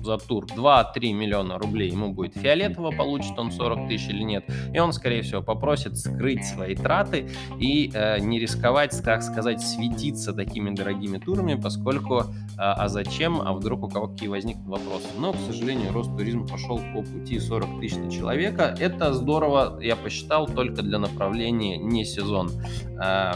за 0.03 0.17
тур 0.17 0.45
2-3 0.45 1.13
миллиона 1.13 1.57
рублей, 1.57 1.91
ему 1.91 2.13
будет 2.13 2.35
фиолетово, 2.35 2.91
получит 2.91 3.37
он 3.37 3.51
40 3.51 3.87
тысяч 3.87 4.09
или 4.09 4.23
нет, 4.23 4.45
и 4.73 4.79
он, 4.79 4.93
скорее 4.93 5.21
всего, 5.21 5.41
попросит 5.41 5.97
скрыть 5.97 6.45
свои 6.45 6.75
траты 6.75 7.29
и 7.59 7.91
э, 7.93 8.19
не 8.19 8.39
рисковать, 8.39 8.99
как 9.01 9.23
сказать, 9.23 9.61
светиться 9.61 10.33
такими 10.33 10.75
дорогими 10.75 11.17
турами, 11.17 11.55
поскольку 11.55 12.19
э, 12.19 12.23
а 12.57 12.87
зачем, 12.87 13.41
а 13.41 13.53
вдруг 13.53 13.83
у 13.83 13.89
кого 13.89 14.07
какие 14.07 14.29
возникнут 14.29 14.67
вопросы. 14.67 15.07
Но, 15.17 15.33
к 15.33 15.37
сожалению, 15.47 15.93
рост 15.93 16.15
туризма 16.15 16.47
пошел 16.47 16.79
по 16.93 17.01
пути 17.01 17.39
40 17.39 17.79
тысяч 17.79 17.97
на 17.97 18.11
человека. 18.11 18.75
Это 18.79 19.13
здорово, 19.13 19.79
я 19.81 19.95
посчитал, 19.95 20.47
только 20.47 20.81
для 20.81 20.99
направления 20.99 21.77
не 21.77 22.05
сезон. 22.05 22.51
Э, 23.01 23.33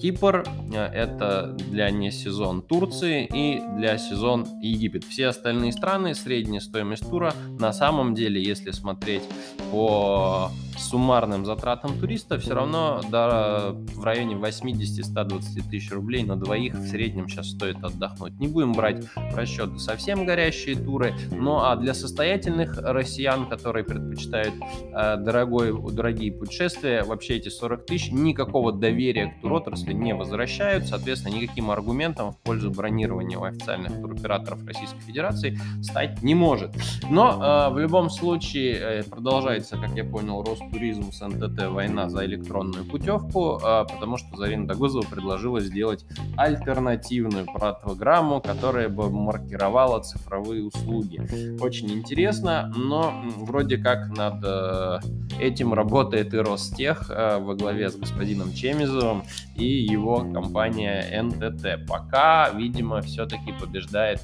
Кипр, 0.00 0.44
э, 0.72 0.76
это 0.76 1.54
для 1.70 1.90
не 1.90 2.10
сезон 2.10 2.62
Турции 2.62 3.26
и 3.26 3.60
для 3.76 3.98
сезон 3.98 4.46
Египет. 4.62 5.04
Все 5.04 5.26
остальные 5.26 5.72
страны, 5.72 6.14
средняя 6.14 6.60
стоимость 6.60 7.08
тура 7.08 7.34
на 7.58 7.72
самом 7.72 8.14
деле, 8.14 8.42
если 8.42 8.70
смотреть 8.70 9.22
по 9.70 10.50
суммарным 10.80 11.44
затратам 11.44 11.98
туриста 11.98 12.38
все 12.38 12.54
равно 12.54 13.00
до, 13.10 13.72
в 13.94 14.04
районе 14.04 14.34
80-120 14.34 15.70
тысяч 15.70 15.90
рублей 15.92 16.24
на 16.24 16.36
двоих 16.36 16.74
в 16.74 16.88
среднем 16.88 17.28
сейчас 17.28 17.50
стоит 17.50 17.82
отдохнуть. 17.82 18.38
Не 18.38 18.48
будем 18.48 18.72
брать 18.72 19.04
в 19.14 19.36
расчет 19.36 19.80
совсем 19.80 20.24
горящие 20.24 20.76
туры, 20.76 21.14
ну 21.30 21.58
а 21.58 21.76
для 21.76 21.94
состоятельных 21.94 22.78
россиян, 22.78 23.46
которые 23.46 23.84
предпочитают 23.84 24.54
э, 24.94 25.16
дорогой, 25.16 25.72
дорогие 25.92 26.32
путешествия, 26.32 27.02
вообще 27.04 27.36
эти 27.36 27.48
40 27.48 27.86
тысяч 27.86 28.10
никакого 28.10 28.72
доверия 28.72 29.26
к 29.26 29.42
туротрасли 29.42 29.92
не 29.92 30.14
возвращают, 30.14 30.86
соответственно, 30.86 31.34
никаким 31.34 31.70
аргументом 31.70 32.32
в 32.32 32.38
пользу 32.38 32.70
бронирования 32.70 33.38
у 33.38 33.44
официальных 33.44 34.00
туроператоров 34.00 34.66
Российской 34.66 35.00
Федерации 35.00 35.58
стать 35.82 36.22
не 36.22 36.34
может. 36.34 36.70
Но 37.08 37.68
э, 37.70 37.74
в 37.74 37.78
любом 37.78 38.10
случае 38.10 38.74
э, 38.74 39.02
продолжается, 39.04 39.76
как 39.76 39.90
я 39.90 40.04
понял, 40.04 40.42
рост 40.42 40.62
туризм 40.70 41.12
с 41.12 41.26
НТТ 41.26 41.68
«Война 41.68 42.08
за 42.08 42.24
электронную 42.24 42.84
путевку», 42.84 43.60
а, 43.62 43.84
потому 43.84 44.16
что 44.16 44.36
Зарина 44.36 44.66
Дагузова 44.66 45.04
предложила 45.04 45.60
сделать 45.60 46.04
альтернативную 46.36 47.46
программу, 47.46 48.40
которая 48.40 48.88
бы 48.88 49.10
маркировала 49.10 50.00
цифровые 50.00 50.64
услуги. 50.64 51.58
Очень 51.60 51.90
интересно, 51.92 52.72
но 52.76 53.22
вроде 53.36 53.78
как 53.78 54.08
над 54.08 54.42
э, 54.44 55.00
этим 55.40 55.74
работает 55.74 56.34
и 56.34 56.38
Ростех 56.38 57.10
э, 57.10 57.38
во 57.38 57.54
главе 57.54 57.90
с 57.90 57.96
господином 57.96 58.52
Чемизовым 58.52 59.24
и 59.56 59.66
его 59.66 60.18
компания 60.32 61.22
НТТ. 61.22 61.86
Пока, 61.88 62.50
видимо, 62.50 63.02
все-таки 63.02 63.52
побеждает 63.52 64.20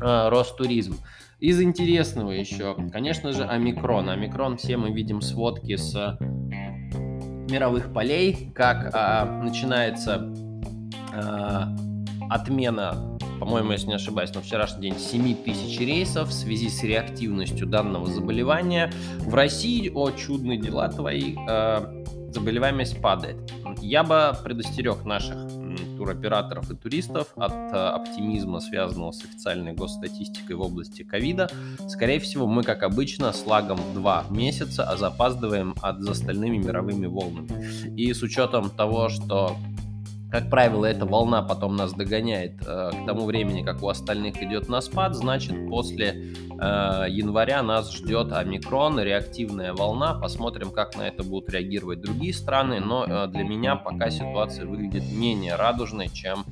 э, 0.00 0.28
Ростуризм. 0.28 0.96
Из 1.44 1.60
интересного 1.60 2.30
еще, 2.30 2.74
конечно 2.90 3.30
же, 3.32 3.44
омикрон. 3.44 4.08
Омикрон 4.08 4.56
все 4.56 4.78
мы 4.78 4.92
видим 4.92 5.20
сводки 5.20 5.76
с 5.76 6.18
мировых 7.50 7.92
полей, 7.92 8.50
как 8.54 8.88
а, 8.94 9.26
начинается 9.42 10.32
а, 11.12 11.76
отмена, 12.30 13.18
по-моему, 13.38 13.72
если 13.72 13.88
не 13.88 13.94
ошибаюсь, 13.96 14.34
на 14.34 14.40
вчерашний 14.40 14.88
день 14.88 14.98
7 14.98 15.34
тысяч 15.44 15.78
рейсов 15.80 16.30
в 16.30 16.32
связи 16.32 16.70
с 16.70 16.82
реактивностью 16.82 17.66
данного 17.66 18.06
заболевания. 18.06 18.90
В 19.18 19.34
России, 19.34 19.92
о 19.94 20.12
чудные 20.12 20.58
дела 20.58 20.88
твои, 20.88 21.36
а, 21.46 21.92
заболеваемость 22.30 23.02
падает. 23.02 23.36
Я 23.82 24.02
бы 24.02 24.32
предостерег 24.42 25.04
наших 25.04 25.43
туроператоров 25.96 26.70
и 26.70 26.76
туристов 26.76 27.28
от 27.36 27.52
э, 27.52 27.76
оптимизма, 27.76 28.60
связанного 28.60 29.12
с 29.12 29.24
официальной 29.24 29.72
госстатистикой 29.72 30.56
в 30.56 30.60
области 30.60 31.02
ковида. 31.02 31.50
Скорее 31.88 32.20
всего, 32.20 32.46
мы, 32.46 32.62
как 32.62 32.82
обычно, 32.82 33.32
с 33.32 33.46
лагом 33.46 33.78
в 33.78 33.94
два 33.94 34.24
месяца, 34.30 34.84
а 34.84 34.96
запаздываем 34.96 35.74
от, 35.82 36.00
за 36.00 36.12
остальными 36.12 36.58
мировыми 36.58 37.06
волнами. 37.06 37.48
И 37.96 38.12
с 38.12 38.22
учетом 38.22 38.70
того, 38.70 39.08
что 39.08 39.56
как 40.30 40.50
правило, 40.50 40.84
эта 40.84 41.06
волна 41.06 41.42
потом 41.42 41.76
нас 41.76 41.92
догоняет 41.92 42.54
э, 42.66 42.90
к 42.90 43.06
тому 43.06 43.24
времени, 43.24 43.62
как 43.62 43.82
у 43.84 43.88
остальных 43.88 44.42
идет 44.42 44.68
на 44.68 44.80
спад, 44.80 45.14
значит, 45.14 45.68
после 45.68 46.08
э, 46.08 47.06
января 47.08 47.62
нас 47.62 47.94
ждет 47.94 48.32
омикрон, 48.32 48.98
реактивная 48.98 49.72
волна. 49.74 50.14
Посмотрим, 50.14 50.72
как 50.72 50.96
на 50.96 51.02
это 51.02 51.22
будут 51.22 51.50
реагировать 51.50 52.00
другие 52.00 52.34
страны. 52.34 52.80
Но 52.80 53.04
э, 53.04 53.28
для 53.28 53.44
меня 53.44 53.76
пока 53.76 54.10
ситуация 54.10 54.66
выглядит 54.66 55.04
менее 55.12 55.54
радужной, 55.54 56.08
чем 56.08 56.44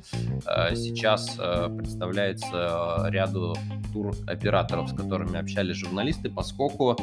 сейчас 0.75 1.37
представляется 1.77 3.07
ряду 3.09 3.55
туроператоров, 3.91 4.89
с 4.89 4.93
которыми 4.93 5.39
общались 5.39 5.77
журналисты, 5.77 6.29
поскольку 6.29 6.97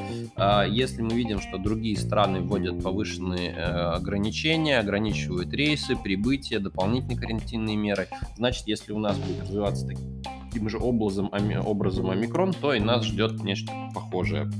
если 0.68 1.02
мы 1.02 1.14
видим, 1.14 1.40
что 1.40 1.58
другие 1.58 1.96
страны 1.96 2.40
вводят 2.40 2.82
повышенные 2.82 3.54
ограничения, 3.54 4.78
ограничивают 4.78 5.52
рейсы, 5.52 5.96
прибытие, 5.96 6.60
дополнительные 6.70 7.18
карантинные 7.18 7.76
меры. 7.76 8.08
Значит, 8.36 8.66
если 8.66 8.92
у 8.92 8.98
нас 8.98 9.16
будет 9.18 9.42
развиваться 9.42 9.86
таким 9.86 10.68
же 10.68 10.78
образом, 10.78 11.30
образом 11.64 12.10
омикрон, 12.10 12.52
то 12.52 12.72
и 12.72 12.80
нас 12.80 13.04
ждет 13.04 13.42
нечто 13.42 13.72
похожее. 13.94 14.50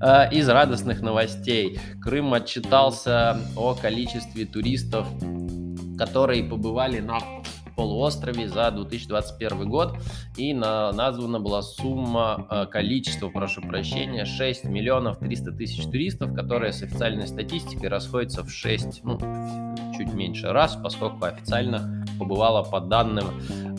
А, 0.00 0.24
из 0.24 0.48
радостных 0.48 1.02
новостей. 1.02 1.78
Крым 2.00 2.32
отчитался 2.32 3.38
о 3.56 3.74
количестве 3.74 4.46
туристов, 4.46 5.06
которые 5.98 6.44
побывали 6.44 7.00
на 7.00 7.18
полуострове 7.74 8.48
за 8.48 8.70
2021 8.70 9.68
год. 9.68 9.96
И 10.36 10.52
на, 10.54 10.92
названа 10.92 11.40
была 11.40 11.62
сумма, 11.62 12.46
э, 12.50 12.66
количество, 12.66 13.28
прошу 13.28 13.62
прощения, 13.62 14.24
6 14.24 14.64
миллионов 14.64 15.18
300 15.18 15.52
тысяч 15.52 15.84
туристов, 15.84 16.34
которые 16.34 16.72
с 16.72 16.82
официальной 16.82 17.26
статистикой 17.26 17.88
расходятся 17.88 18.42
в 18.44 18.50
6, 18.50 19.04
ну, 19.04 19.18
чуть 19.96 20.14
меньше 20.14 20.48
раз, 20.52 20.76
поскольку 20.76 21.24
официально 21.24 22.04
побывало 22.18 22.62
по 22.62 22.80
данным 22.80 23.26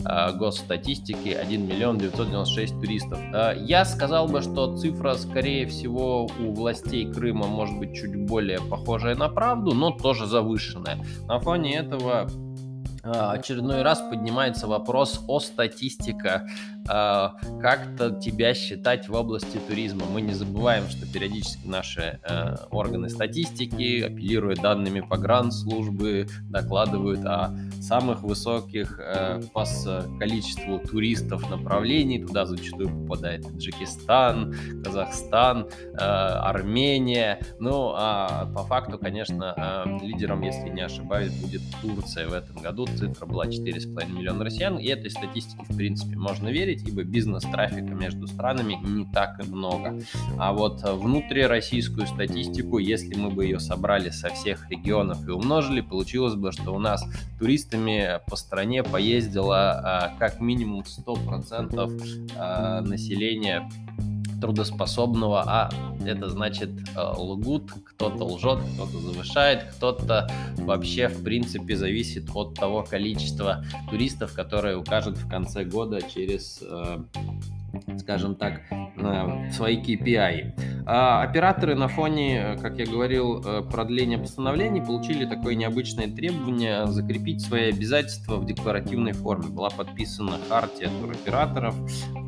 э, 0.04 0.32
госстатистики 0.36 1.28
1 1.30 1.66
миллион 1.66 1.98
996 1.98 2.80
туристов. 2.80 3.18
Э, 3.32 3.54
я 3.56 3.84
сказал 3.84 4.28
бы, 4.28 4.42
что 4.42 4.76
цифра, 4.76 5.14
скорее 5.14 5.66
всего, 5.66 6.28
у 6.40 6.52
властей 6.52 7.10
Крыма 7.12 7.46
может 7.46 7.78
быть 7.78 7.94
чуть 7.94 8.16
более 8.26 8.60
похожая 8.60 9.14
на 9.14 9.28
правду, 9.28 9.74
но 9.74 9.90
тоже 9.90 10.26
завышенная. 10.26 11.04
На 11.26 11.38
фоне 11.40 11.76
этого 11.76 12.28
очередной 13.02 13.82
раз 13.82 14.00
поднимается 14.00 14.66
вопрос 14.66 15.24
о 15.26 15.40
статистике 15.40 16.42
как-то 16.84 18.18
тебя 18.20 18.54
считать 18.54 19.08
в 19.08 19.14
области 19.14 19.58
туризма. 19.68 20.04
Мы 20.12 20.20
не 20.20 20.34
забываем, 20.34 20.88
что 20.88 21.06
периодически 21.06 21.66
наши 21.66 22.20
органы 22.70 23.08
статистики 23.08 24.02
апеллируют 24.02 24.60
данными 24.60 25.00
погранслужбы, 25.00 26.26
докладывают 26.50 27.24
о 27.24 27.54
самых 27.80 28.22
высоких 28.22 29.00
по 29.52 29.64
количеству 30.18 30.78
туристов 30.78 31.48
направлений. 31.50 32.24
Туда 32.24 32.46
зачастую 32.46 32.88
попадает 32.88 33.42
Таджикистан, 33.42 34.54
Казахстан, 34.84 35.68
Армения. 35.94 37.40
Ну, 37.58 37.92
а 37.94 38.46
по 38.54 38.64
факту, 38.64 38.98
конечно, 38.98 39.98
лидером, 40.02 40.42
если 40.42 40.68
не 40.68 40.82
ошибаюсь, 40.82 41.32
будет 41.34 41.62
Турция 41.80 42.28
в 42.28 42.32
этом 42.32 42.56
году. 42.56 42.86
Цифра 42.86 43.26
была 43.26 43.46
4,5 43.46 44.12
миллиона 44.12 44.44
россиян, 44.44 44.78
и 44.78 44.86
этой 44.86 45.10
статистике, 45.10 45.62
в 45.68 45.76
принципе, 45.76 46.16
можно 46.16 46.48
верить, 46.48 46.71
ибо 46.74 47.04
бизнес-трафика 47.04 47.94
между 47.94 48.26
странами 48.26 48.78
не 48.82 49.04
так 49.04 49.40
и 49.44 49.48
много. 49.48 49.98
А 50.38 50.52
вот 50.52 50.82
внутрироссийскую 50.82 52.06
статистику, 52.06 52.78
если 52.78 53.14
мы 53.14 53.30
бы 53.30 53.44
ее 53.44 53.60
собрали 53.60 54.10
со 54.10 54.30
всех 54.30 54.70
регионов 54.70 55.26
и 55.26 55.30
умножили, 55.30 55.80
получилось 55.80 56.34
бы, 56.34 56.52
что 56.52 56.72
у 56.74 56.78
нас 56.78 57.04
туристами 57.38 58.20
по 58.28 58.36
стране 58.36 58.82
поездило 58.82 59.72
а, 59.72 60.14
как 60.18 60.40
минимум 60.40 60.82
100% 60.82 62.28
а, 62.36 62.80
населения 62.80 63.68
трудоспособного, 64.42 65.44
а 65.46 65.70
это 66.04 66.28
значит 66.28 66.70
э, 66.96 67.00
лгут, 67.16 67.70
кто-то 67.86 68.24
лжет, 68.24 68.58
кто-то 68.74 68.98
завышает, 68.98 69.62
кто-то 69.76 70.28
вообще 70.56 71.06
в 71.06 71.22
принципе 71.22 71.76
зависит 71.76 72.28
от 72.34 72.54
того 72.54 72.82
количества 72.82 73.64
туристов, 73.88 74.34
которые 74.34 74.76
укажут 74.76 75.16
в 75.16 75.30
конце 75.30 75.64
года 75.64 76.02
через 76.02 76.60
э, 76.60 76.98
скажем 77.98 78.34
так, 78.34 78.62
свои 79.52 79.80
KPI. 79.80 80.72
А 80.84 81.22
операторы 81.22 81.74
на 81.74 81.86
фоне, 81.86 82.58
как 82.60 82.78
я 82.78 82.86
говорил, 82.86 83.40
э, 83.44 83.62
продления 83.62 84.18
постановлений 84.18 84.80
получили 84.80 85.24
такое 85.24 85.54
необычное 85.54 86.08
требование 86.08 86.86
закрепить 86.88 87.40
свои 87.40 87.68
обязательства 87.68 88.36
в 88.36 88.46
декларативной 88.46 89.12
форме. 89.12 89.48
Была 89.48 89.70
подписана 89.70 90.38
хартия 90.48 90.90
туроператоров, 91.00 91.76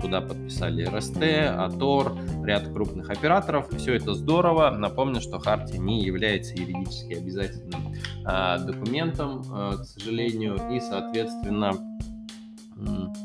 куда 0.00 0.20
подписали 0.20 0.84
РСТ, 0.84 1.22
АТОР, 1.48 2.16
ряд 2.44 2.68
крупных 2.72 3.10
операторов. 3.10 3.70
Все 3.76 3.94
это 3.94 4.14
здорово. 4.14 4.70
Напомню, 4.70 5.20
что 5.20 5.40
хартия 5.40 5.80
не 5.80 6.04
является 6.04 6.54
юридически 6.54 7.14
обязательным 7.14 7.92
а, 8.24 8.58
документом, 8.58 9.42
к 9.42 9.84
сожалению, 9.84 10.60
и, 10.70 10.80
соответственно, 10.80 11.72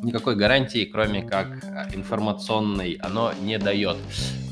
никакой 0.02 0.36
гарантии, 0.36 0.86
кроме 0.86 1.22
как 1.24 1.48
э, 1.64 1.96
информационной, 1.96 2.94
оно 3.02 3.34
не 3.42 3.58
дает. 3.58 3.98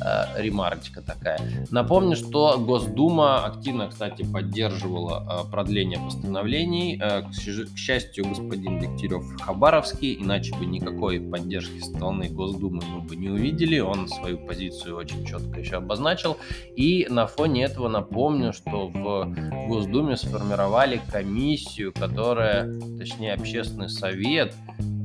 Э, 0.01 0.41
ремарочка 0.41 1.01
такая. 1.01 1.39
Напомню, 1.71 2.15
что 2.15 2.57
Госдума 2.57 3.45
активно, 3.45 3.87
кстати, 3.87 4.23
поддерживала 4.23 5.45
э, 5.47 5.51
продление 5.51 5.99
постановлений. 5.99 6.97
К 6.97 7.77
счастью, 7.77 8.25
господин 8.27 8.79
Дегтярев 8.79 9.41
Хабаровский, 9.41 10.17
иначе 10.19 10.55
бы 10.55 10.65
никакой 10.65 11.19
поддержки 11.19 11.79
стороны 11.79 12.29
Госдумы 12.29 12.83
мы 12.85 13.01
бы 13.01 13.15
не 13.15 13.29
увидели. 13.29 13.79
Он 13.79 14.07
свою 14.07 14.37
позицию 14.37 14.97
очень 14.97 15.25
четко 15.25 15.59
еще 15.59 15.77
обозначил. 15.77 16.37
И 16.75 17.07
на 17.09 17.27
фоне 17.27 17.63
этого 17.63 17.87
напомню, 17.87 18.53
что 18.53 18.87
в 18.87 19.33
Госдуме 19.67 20.15
сформировали 20.17 21.01
комиссию, 21.11 21.93
которая, 21.93 22.79
точнее, 22.97 23.33
общественный 23.33 23.89
совет, 23.89 24.53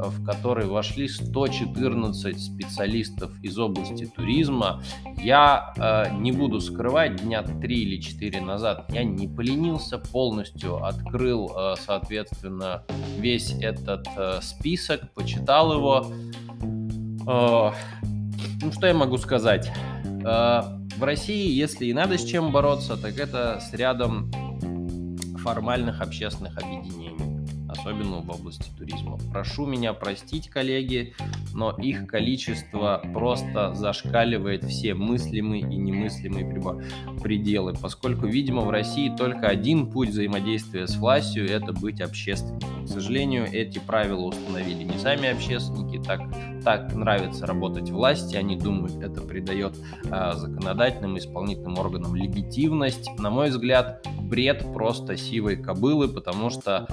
в 0.09 0.25
который 0.25 0.67
вошли 0.67 1.09
114 1.09 2.41
специалистов 2.41 3.33
из 3.43 3.59
области 3.59 4.07
туризма. 4.07 4.82
Я 5.19 5.73
э, 5.77 6.13
не 6.15 6.33
буду 6.33 6.61
скрывать, 6.61 7.23
дня 7.23 7.43
3 7.43 7.83
или 7.83 8.01
4 8.01 8.41
назад 8.41 8.87
я 8.91 9.05
не 9.05 9.29
поленился, 9.29 9.99
полностью 9.99 10.85
открыл, 10.85 11.53
э, 11.57 11.75
соответственно, 11.81 12.85
весь 13.19 13.53
этот 13.61 14.07
э, 14.17 14.41
список, 14.43 15.13
почитал 15.13 15.73
его. 15.75 16.07
Э, 17.27 17.71
ну, 18.63 18.73
что 18.73 18.87
я 18.87 18.95
могу 18.95 19.19
сказать? 19.19 19.71
Э, 20.25 20.63
в 20.97 21.03
России, 21.03 21.51
если 21.51 21.87
и 21.87 21.93
надо 21.93 22.19
с 22.19 22.25
чем 22.25 22.53
бороться, 22.53 22.97
так 22.97 23.19
это 23.19 23.61
с 23.61 23.73
рядом 23.73 24.31
формальных 25.43 26.01
общественных 26.01 26.57
объединений 26.59 27.22
особенно 27.83 28.19
в 28.19 28.31
области 28.31 28.71
туризма. 28.79 29.19
Прошу 29.33 29.67
меня 29.67 29.93
простить, 29.93 30.49
коллеги, 30.49 31.15
но 31.53 31.73
их 31.73 32.07
количество 32.07 33.03
просто 33.13 33.75
зашкаливает 33.75 34.65
все 34.65 34.95
мыслимые 34.95 35.63
и 35.63 35.77
немыслимые 35.77 36.47
пределы, 37.23 37.75
поскольку, 37.81 38.27
видимо, 38.27 38.63
в 38.63 38.71
России 38.71 39.15
только 39.15 39.49
один 39.49 39.91
путь 39.91 40.11
взаимодействия 40.11 40.87
с 40.87 40.97
властью– 40.97 41.49
это 41.51 41.73
быть 41.73 42.01
общественником. 42.01 42.85
К 42.85 42.89
сожалению, 42.89 43.47
эти 43.51 43.79
правила 43.79 44.23
установили 44.23 44.85
не 44.85 44.99
сами 44.99 45.29
общественники, 45.29 46.03
так, 46.05 46.21
так 46.65 46.95
нравится 46.95 47.47
работать 47.47 47.91
власти, 47.91 48.37
они 48.37 48.57
думают, 48.57 49.03
это 49.03 49.21
придает 49.21 49.77
э, 50.05 50.33
законодательным 50.35 51.17
и 51.17 51.21
исполнительным 51.21 51.79
органам 51.79 52.15
легитимность. 52.15 53.09
На 53.19 53.31
мой 53.31 53.51
взгляд, 53.51 54.07
бред 54.21 54.73
просто 54.73 55.17
сивой 55.17 55.57
кобылы, 55.57 56.09
потому 56.09 56.51
что 56.51 56.87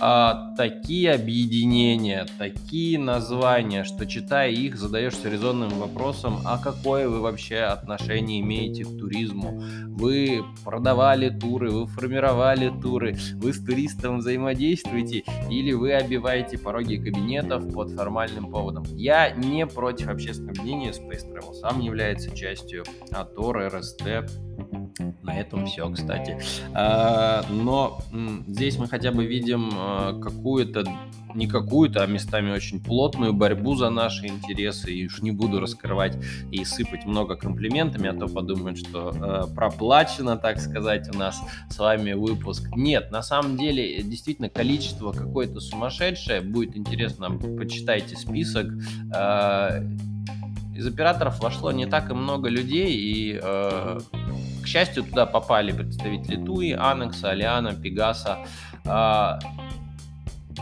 а, 0.00 0.54
такие 0.56 1.12
объединения, 1.12 2.26
такие 2.38 2.98
названия, 2.98 3.84
что 3.84 4.06
читая 4.06 4.50
их, 4.50 4.76
задаешься 4.76 5.28
резонным 5.28 5.70
вопросом, 5.70 6.40
а 6.44 6.58
какое 6.58 7.08
вы 7.08 7.20
вообще 7.20 7.58
отношение 7.58 8.40
имеете 8.40 8.84
к 8.84 8.98
туризму? 8.98 9.62
Вы 9.88 10.44
продавали 10.64 11.30
туры, 11.30 11.70
вы 11.70 11.86
формировали 11.86 12.72
туры, 12.82 13.16
вы 13.36 13.52
с 13.52 13.64
туристом 13.64 14.18
взаимодействуете 14.18 15.24
или 15.48 15.72
вы 15.72 15.92
обиваете 15.92 16.58
пороги 16.58 16.96
кабинетов 16.96 17.72
под 17.72 17.90
формальным 17.92 18.50
поводом? 18.50 18.84
Я 18.96 19.30
не 19.30 19.66
против 19.66 20.08
общественного 20.08 20.60
мнения, 20.60 20.90
Space 20.90 21.30
Travel 21.30 21.54
сам 21.54 21.80
является 21.80 22.34
частью 22.36 22.84
АТОР, 23.10 23.72
РСТ, 23.74 24.02
на 25.22 25.38
этом 25.38 25.66
все, 25.66 25.88
кстати. 25.90 26.38
А, 26.72 27.44
но 27.50 28.00
здесь 28.46 28.78
мы 28.78 28.88
хотя 28.88 29.12
бы 29.12 29.26
видим 29.26 29.70
а, 29.74 30.18
какую-то, 30.20 30.84
не 31.34 31.46
какую-то, 31.46 32.02
а 32.02 32.06
местами 32.06 32.52
очень 32.52 32.82
плотную 32.82 33.32
борьбу 33.32 33.74
за 33.74 33.90
наши 33.90 34.26
интересы. 34.26 34.92
И 34.92 35.06
уж 35.06 35.20
не 35.20 35.32
буду 35.32 35.60
раскрывать 35.60 36.16
и 36.50 36.64
сыпать 36.64 37.06
много 37.06 37.36
комплиментами, 37.36 38.08
а 38.08 38.14
то 38.14 38.28
подумают, 38.28 38.78
что 38.78 39.12
а, 39.14 39.46
проплачено, 39.46 40.36
так 40.36 40.60
сказать, 40.60 41.08
у 41.14 41.18
нас 41.18 41.40
с 41.68 41.78
вами 41.78 42.12
выпуск. 42.12 42.68
Нет, 42.76 43.10
на 43.10 43.22
самом 43.22 43.56
деле, 43.56 44.02
действительно, 44.02 44.48
количество 44.48 45.12
какое-то 45.12 45.60
сумасшедшее. 45.60 46.40
Будет 46.40 46.76
интересно, 46.76 47.30
почитайте 47.30 48.16
список 48.16 48.66
из 50.74 50.86
операторов 50.86 51.40
вошло 51.40 51.72
не 51.72 51.86
так 51.86 52.10
и 52.10 52.14
много 52.14 52.48
людей, 52.48 52.96
и 52.96 53.38
э, 53.40 54.00
к 54.64 54.66
счастью, 54.66 55.04
туда 55.04 55.26
попали 55.26 55.72
представители 55.72 56.42
Туи, 56.42 56.72
Анекса, 56.72 57.30
Алиана, 57.30 57.74
Пегаса. 57.74 58.38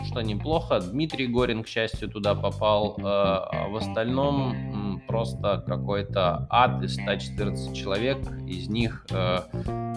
Что 0.05 0.21
неплохо, 0.21 0.79
Дмитрий 0.79 1.27
Горин, 1.27 1.63
к 1.63 1.67
счастью, 1.67 2.09
туда 2.09 2.35
попал. 2.35 2.97
А, 3.03 3.49
а 3.51 3.67
в 3.69 3.75
остальном 3.75 5.01
просто 5.07 5.63
какой-то 5.65 6.47
ад 6.49 6.83
из 6.83 6.95
114 6.95 7.75
человек. 7.75 8.17
Из 8.47 8.67
них 8.67 9.05
а, 9.11 9.45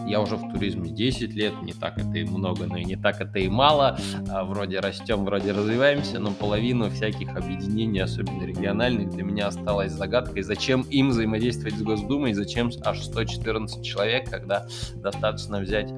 я 0.07 0.21
уже 0.21 0.37
в 0.37 0.53
туризме 0.53 0.91
10 0.91 1.33
лет, 1.35 1.55
не 1.63 1.73
так 1.73 1.99
это 1.99 2.19
и 2.19 2.25
много, 2.25 2.67
но 2.67 2.77
и 2.77 2.85
не 2.85 2.97
так 2.97 3.21
это 3.21 3.39
и 3.39 3.49
мало. 3.49 3.99
А, 4.29 4.45
вроде 4.45 4.81
растем, 4.81 5.25
вроде 5.25 5.53
развиваемся, 5.53 6.19
но 6.19 6.31
половину 6.31 6.91
всяких 6.91 7.35
объединений, 7.37 8.01
особенно 8.01 8.45
региональных, 8.45 9.11
для 9.11 9.25
меня 9.25 9.49
осталась 9.49 9.93
загадкой, 9.93 10.43
зачем 10.43 10.83
им 10.83 11.11
взаимодействовать 11.11 11.75
с 11.75 11.83
Госдумой, 11.83 12.35
зачем 12.35 12.71
аж 12.85 13.03
114 13.03 13.85
человек, 13.85 14.31
когда 14.31 14.67
достаточно 14.97 15.61
взять 15.61 15.91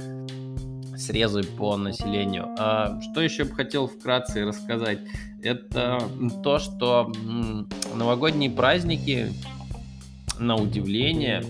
срезы 0.98 1.42
по 1.42 1.76
населению. 1.76 2.48
А, 2.58 3.00
что 3.00 3.20
еще 3.20 3.44
бы 3.44 3.54
хотел 3.54 3.86
вкратце 3.86 4.44
рассказать? 4.44 5.00
Это 5.42 6.02
то, 6.42 6.58
что 6.58 7.12
новогодние 7.94 8.50
праздники, 8.50 9.32
на 10.38 10.56
удивление, 10.56 11.42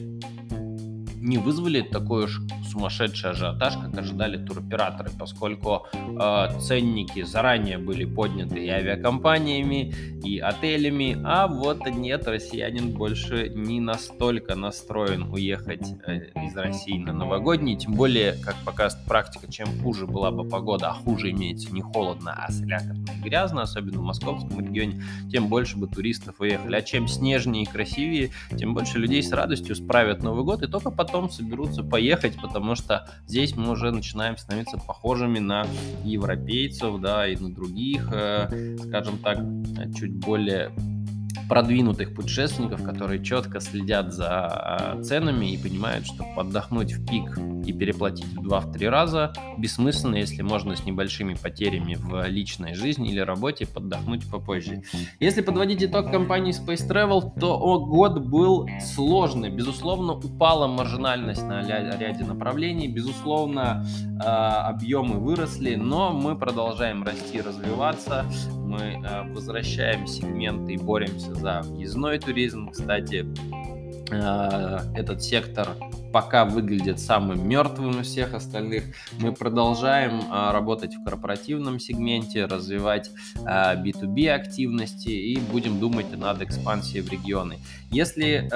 не 1.20 1.38
вызвали 1.38 1.82
такой 1.82 2.24
уж 2.24 2.40
сумасшедший 2.70 3.30
ажиотаж, 3.30 3.74
как 3.76 3.98
ожидали 3.98 4.36
туроператоры, 4.36 5.10
поскольку 5.18 5.86
э, 5.92 6.60
ценники 6.60 7.22
заранее 7.22 7.78
были 7.78 8.04
подняты 8.04 8.64
и 8.64 8.68
авиакомпаниями, 8.68 9.94
и 10.24 10.38
отелями, 10.38 11.20
а 11.24 11.46
вот 11.46 11.86
нет, 11.86 12.26
россиянин 12.26 12.92
больше 12.92 13.48
не 13.48 13.80
настолько 13.80 14.54
настроен 14.54 15.24
уехать 15.24 15.94
э, 16.06 16.30
из 16.46 16.56
России 16.56 16.98
на 16.98 17.12
новогодний, 17.12 17.76
тем 17.76 17.94
более, 17.94 18.34
как 18.44 18.56
показывает 18.64 19.06
практика, 19.06 19.50
чем 19.50 19.66
хуже 19.82 20.06
была 20.06 20.30
бы 20.30 20.48
погода, 20.48 20.88
а 20.88 20.92
хуже 20.92 21.30
имеется 21.30 21.72
не 21.72 21.82
холодно, 21.82 22.32
а 22.32 22.50
слякотно 22.50 23.06
и 23.16 23.22
грязно, 23.22 23.62
особенно 23.62 23.98
в 23.98 24.02
московском 24.02 24.60
регионе, 24.60 25.02
тем 25.30 25.48
больше 25.48 25.76
бы 25.76 25.88
туристов 25.88 26.40
уехали. 26.40 26.76
А 26.76 26.82
чем 26.82 27.08
снежнее 27.08 27.64
и 27.64 27.66
красивее, 27.66 28.30
тем 28.56 28.74
больше 28.74 28.98
людей 28.98 29.22
с 29.22 29.32
радостью 29.32 29.74
справят 29.74 30.22
Новый 30.22 30.44
год 30.44 30.62
и 30.62 30.66
только 30.66 30.90
потом 30.90 31.07
соберутся 31.30 31.82
поехать, 31.82 32.40
потому 32.40 32.74
что 32.74 33.08
здесь 33.26 33.56
мы 33.56 33.70
уже 33.70 33.90
начинаем 33.90 34.36
становиться 34.36 34.78
похожими 34.78 35.38
на 35.38 35.66
европейцев, 36.04 37.00
да, 37.00 37.26
и 37.26 37.36
на 37.36 37.52
других, 37.52 38.08
э, 38.12 38.76
скажем 38.86 39.18
так, 39.18 39.38
чуть 39.94 40.14
более 40.16 40.70
продвинутых 41.48 42.14
путешественников, 42.14 42.82
которые 42.82 43.24
четко 43.24 43.60
следят 43.60 44.12
за 44.12 44.28
а, 44.28 45.02
ценами 45.02 45.52
и 45.52 45.58
понимают, 45.58 46.06
что 46.06 46.24
поддохнуть 46.36 46.92
в 46.92 47.06
пик 47.06 47.38
и 47.66 47.72
переплатить 47.72 48.26
в 48.26 48.46
2-3 48.46 48.88
раза 48.88 49.32
бессмысленно, 49.56 50.16
если 50.16 50.42
можно 50.42 50.76
с 50.76 50.84
небольшими 50.84 51.34
потерями 51.34 51.94
в 51.94 52.26
личной 52.26 52.74
жизни 52.74 53.10
или 53.10 53.20
работе 53.20 53.66
поддохнуть 53.66 54.28
попозже. 54.30 54.82
Если 55.20 55.40
подводить 55.40 55.82
итог 55.82 56.10
компании 56.10 56.52
Space 56.52 56.86
Travel, 56.88 57.38
то 57.38 57.78
год 57.80 58.20
был 58.20 58.68
сложный. 58.80 59.50
Безусловно, 59.50 60.14
упала 60.14 60.66
маржинальность 60.66 61.42
на 61.42 61.62
ряде 61.62 62.24
направлений, 62.24 62.88
безусловно, 62.88 63.86
э, 64.20 64.24
объемы 64.24 65.18
выросли, 65.18 65.74
но 65.74 66.12
мы 66.12 66.36
продолжаем 66.36 67.02
расти, 67.02 67.40
развиваться, 67.40 68.26
мы 68.68 69.02
э, 69.02 69.32
возвращаем 69.32 70.06
сегменты 70.06 70.74
и 70.74 70.76
боремся 70.76 71.34
за 71.34 71.62
въездной 71.62 72.18
туризм. 72.18 72.70
Кстати, 72.70 73.26
э, 74.10 74.78
этот 74.94 75.22
сектор 75.22 75.68
пока 76.12 76.44
выглядит 76.44 77.00
самым 77.00 77.48
мертвым 77.48 78.00
из 78.00 78.08
всех 78.08 78.34
остальных. 78.34 78.84
Мы 79.20 79.32
продолжаем 79.32 80.22
а, 80.30 80.52
работать 80.52 80.94
в 80.94 81.04
корпоративном 81.04 81.78
сегменте, 81.78 82.46
развивать 82.46 83.10
а, 83.44 83.76
B2B 83.76 84.30
активности 84.30 85.10
и 85.10 85.38
будем 85.38 85.78
думать 85.78 86.10
над 86.16 86.40
экспансией 86.40 87.02
в 87.02 87.12
регионы. 87.12 87.58
Если 87.90 88.48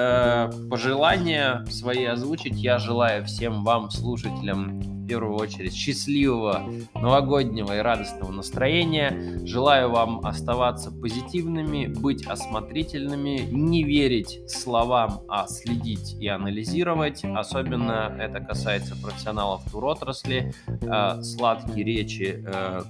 пожелания 0.69 1.63
свои 1.69 2.05
озвучить, 2.05 2.55
я 2.55 2.79
желаю 2.79 3.23
всем 3.25 3.63
вам, 3.63 3.91
слушателям, 3.91 4.92
в 5.03 5.07
первую 5.07 5.35
очередь, 5.35 5.73
счастливого 5.73 6.69
новогоднего 6.95 7.77
и 7.77 7.81
радостного 7.81 8.31
настроения. 8.31 9.39
Желаю 9.45 9.91
вам 9.91 10.25
оставаться 10.25 10.91
позитивными, 10.91 11.87
быть 11.87 12.25
осмотрительными, 12.25 13.47
не 13.51 13.83
верить 13.83 14.39
словам, 14.47 15.21
а 15.27 15.47
следить 15.47 16.15
и 16.19 16.27
анализировать. 16.27 17.23
Особенно 17.25 18.15
это 18.19 18.39
касается 18.39 18.95
профессионалов 19.01 19.61
туротрасли. 19.71 20.53
Э, 20.81 21.21
сладкие 21.21 21.83
речи 21.85 22.43
э, 22.45 22.83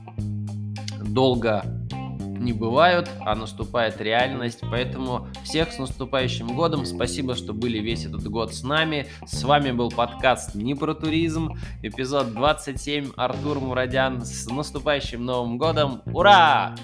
долго 1.04 1.64
не 2.44 2.54
бывают, 2.54 3.10
а 3.22 3.36
наступает 3.36 4.00
реальность. 4.02 4.60
Поэтому 4.70 5.28
всех 5.44 5.72
с 5.72 5.80
наступающим 5.80 6.56
годом. 6.56 6.86
Спасибо, 6.86 7.36
что 7.36 7.54
были 7.54 7.80
весь 7.80 8.06
этот 8.06 8.28
год 8.28 8.54
с 8.54 8.64
нами. 8.64 9.08
С 9.26 9.44
вами 9.44 9.72
был 9.72 9.90
подкаст 9.90 10.56
«Не 10.56 10.76
про 10.76 10.94
туризм», 10.94 11.54
эпизод 11.82 12.34
27. 12.34 13.12
Артур 13.16 13.60
Мурадян. 13.60 14.22
С 14.26 14.48
наступающим 14.48 15.26
Новым 15.26 15.58
годом. 15.58 16.02
Ура! 16.06 16.76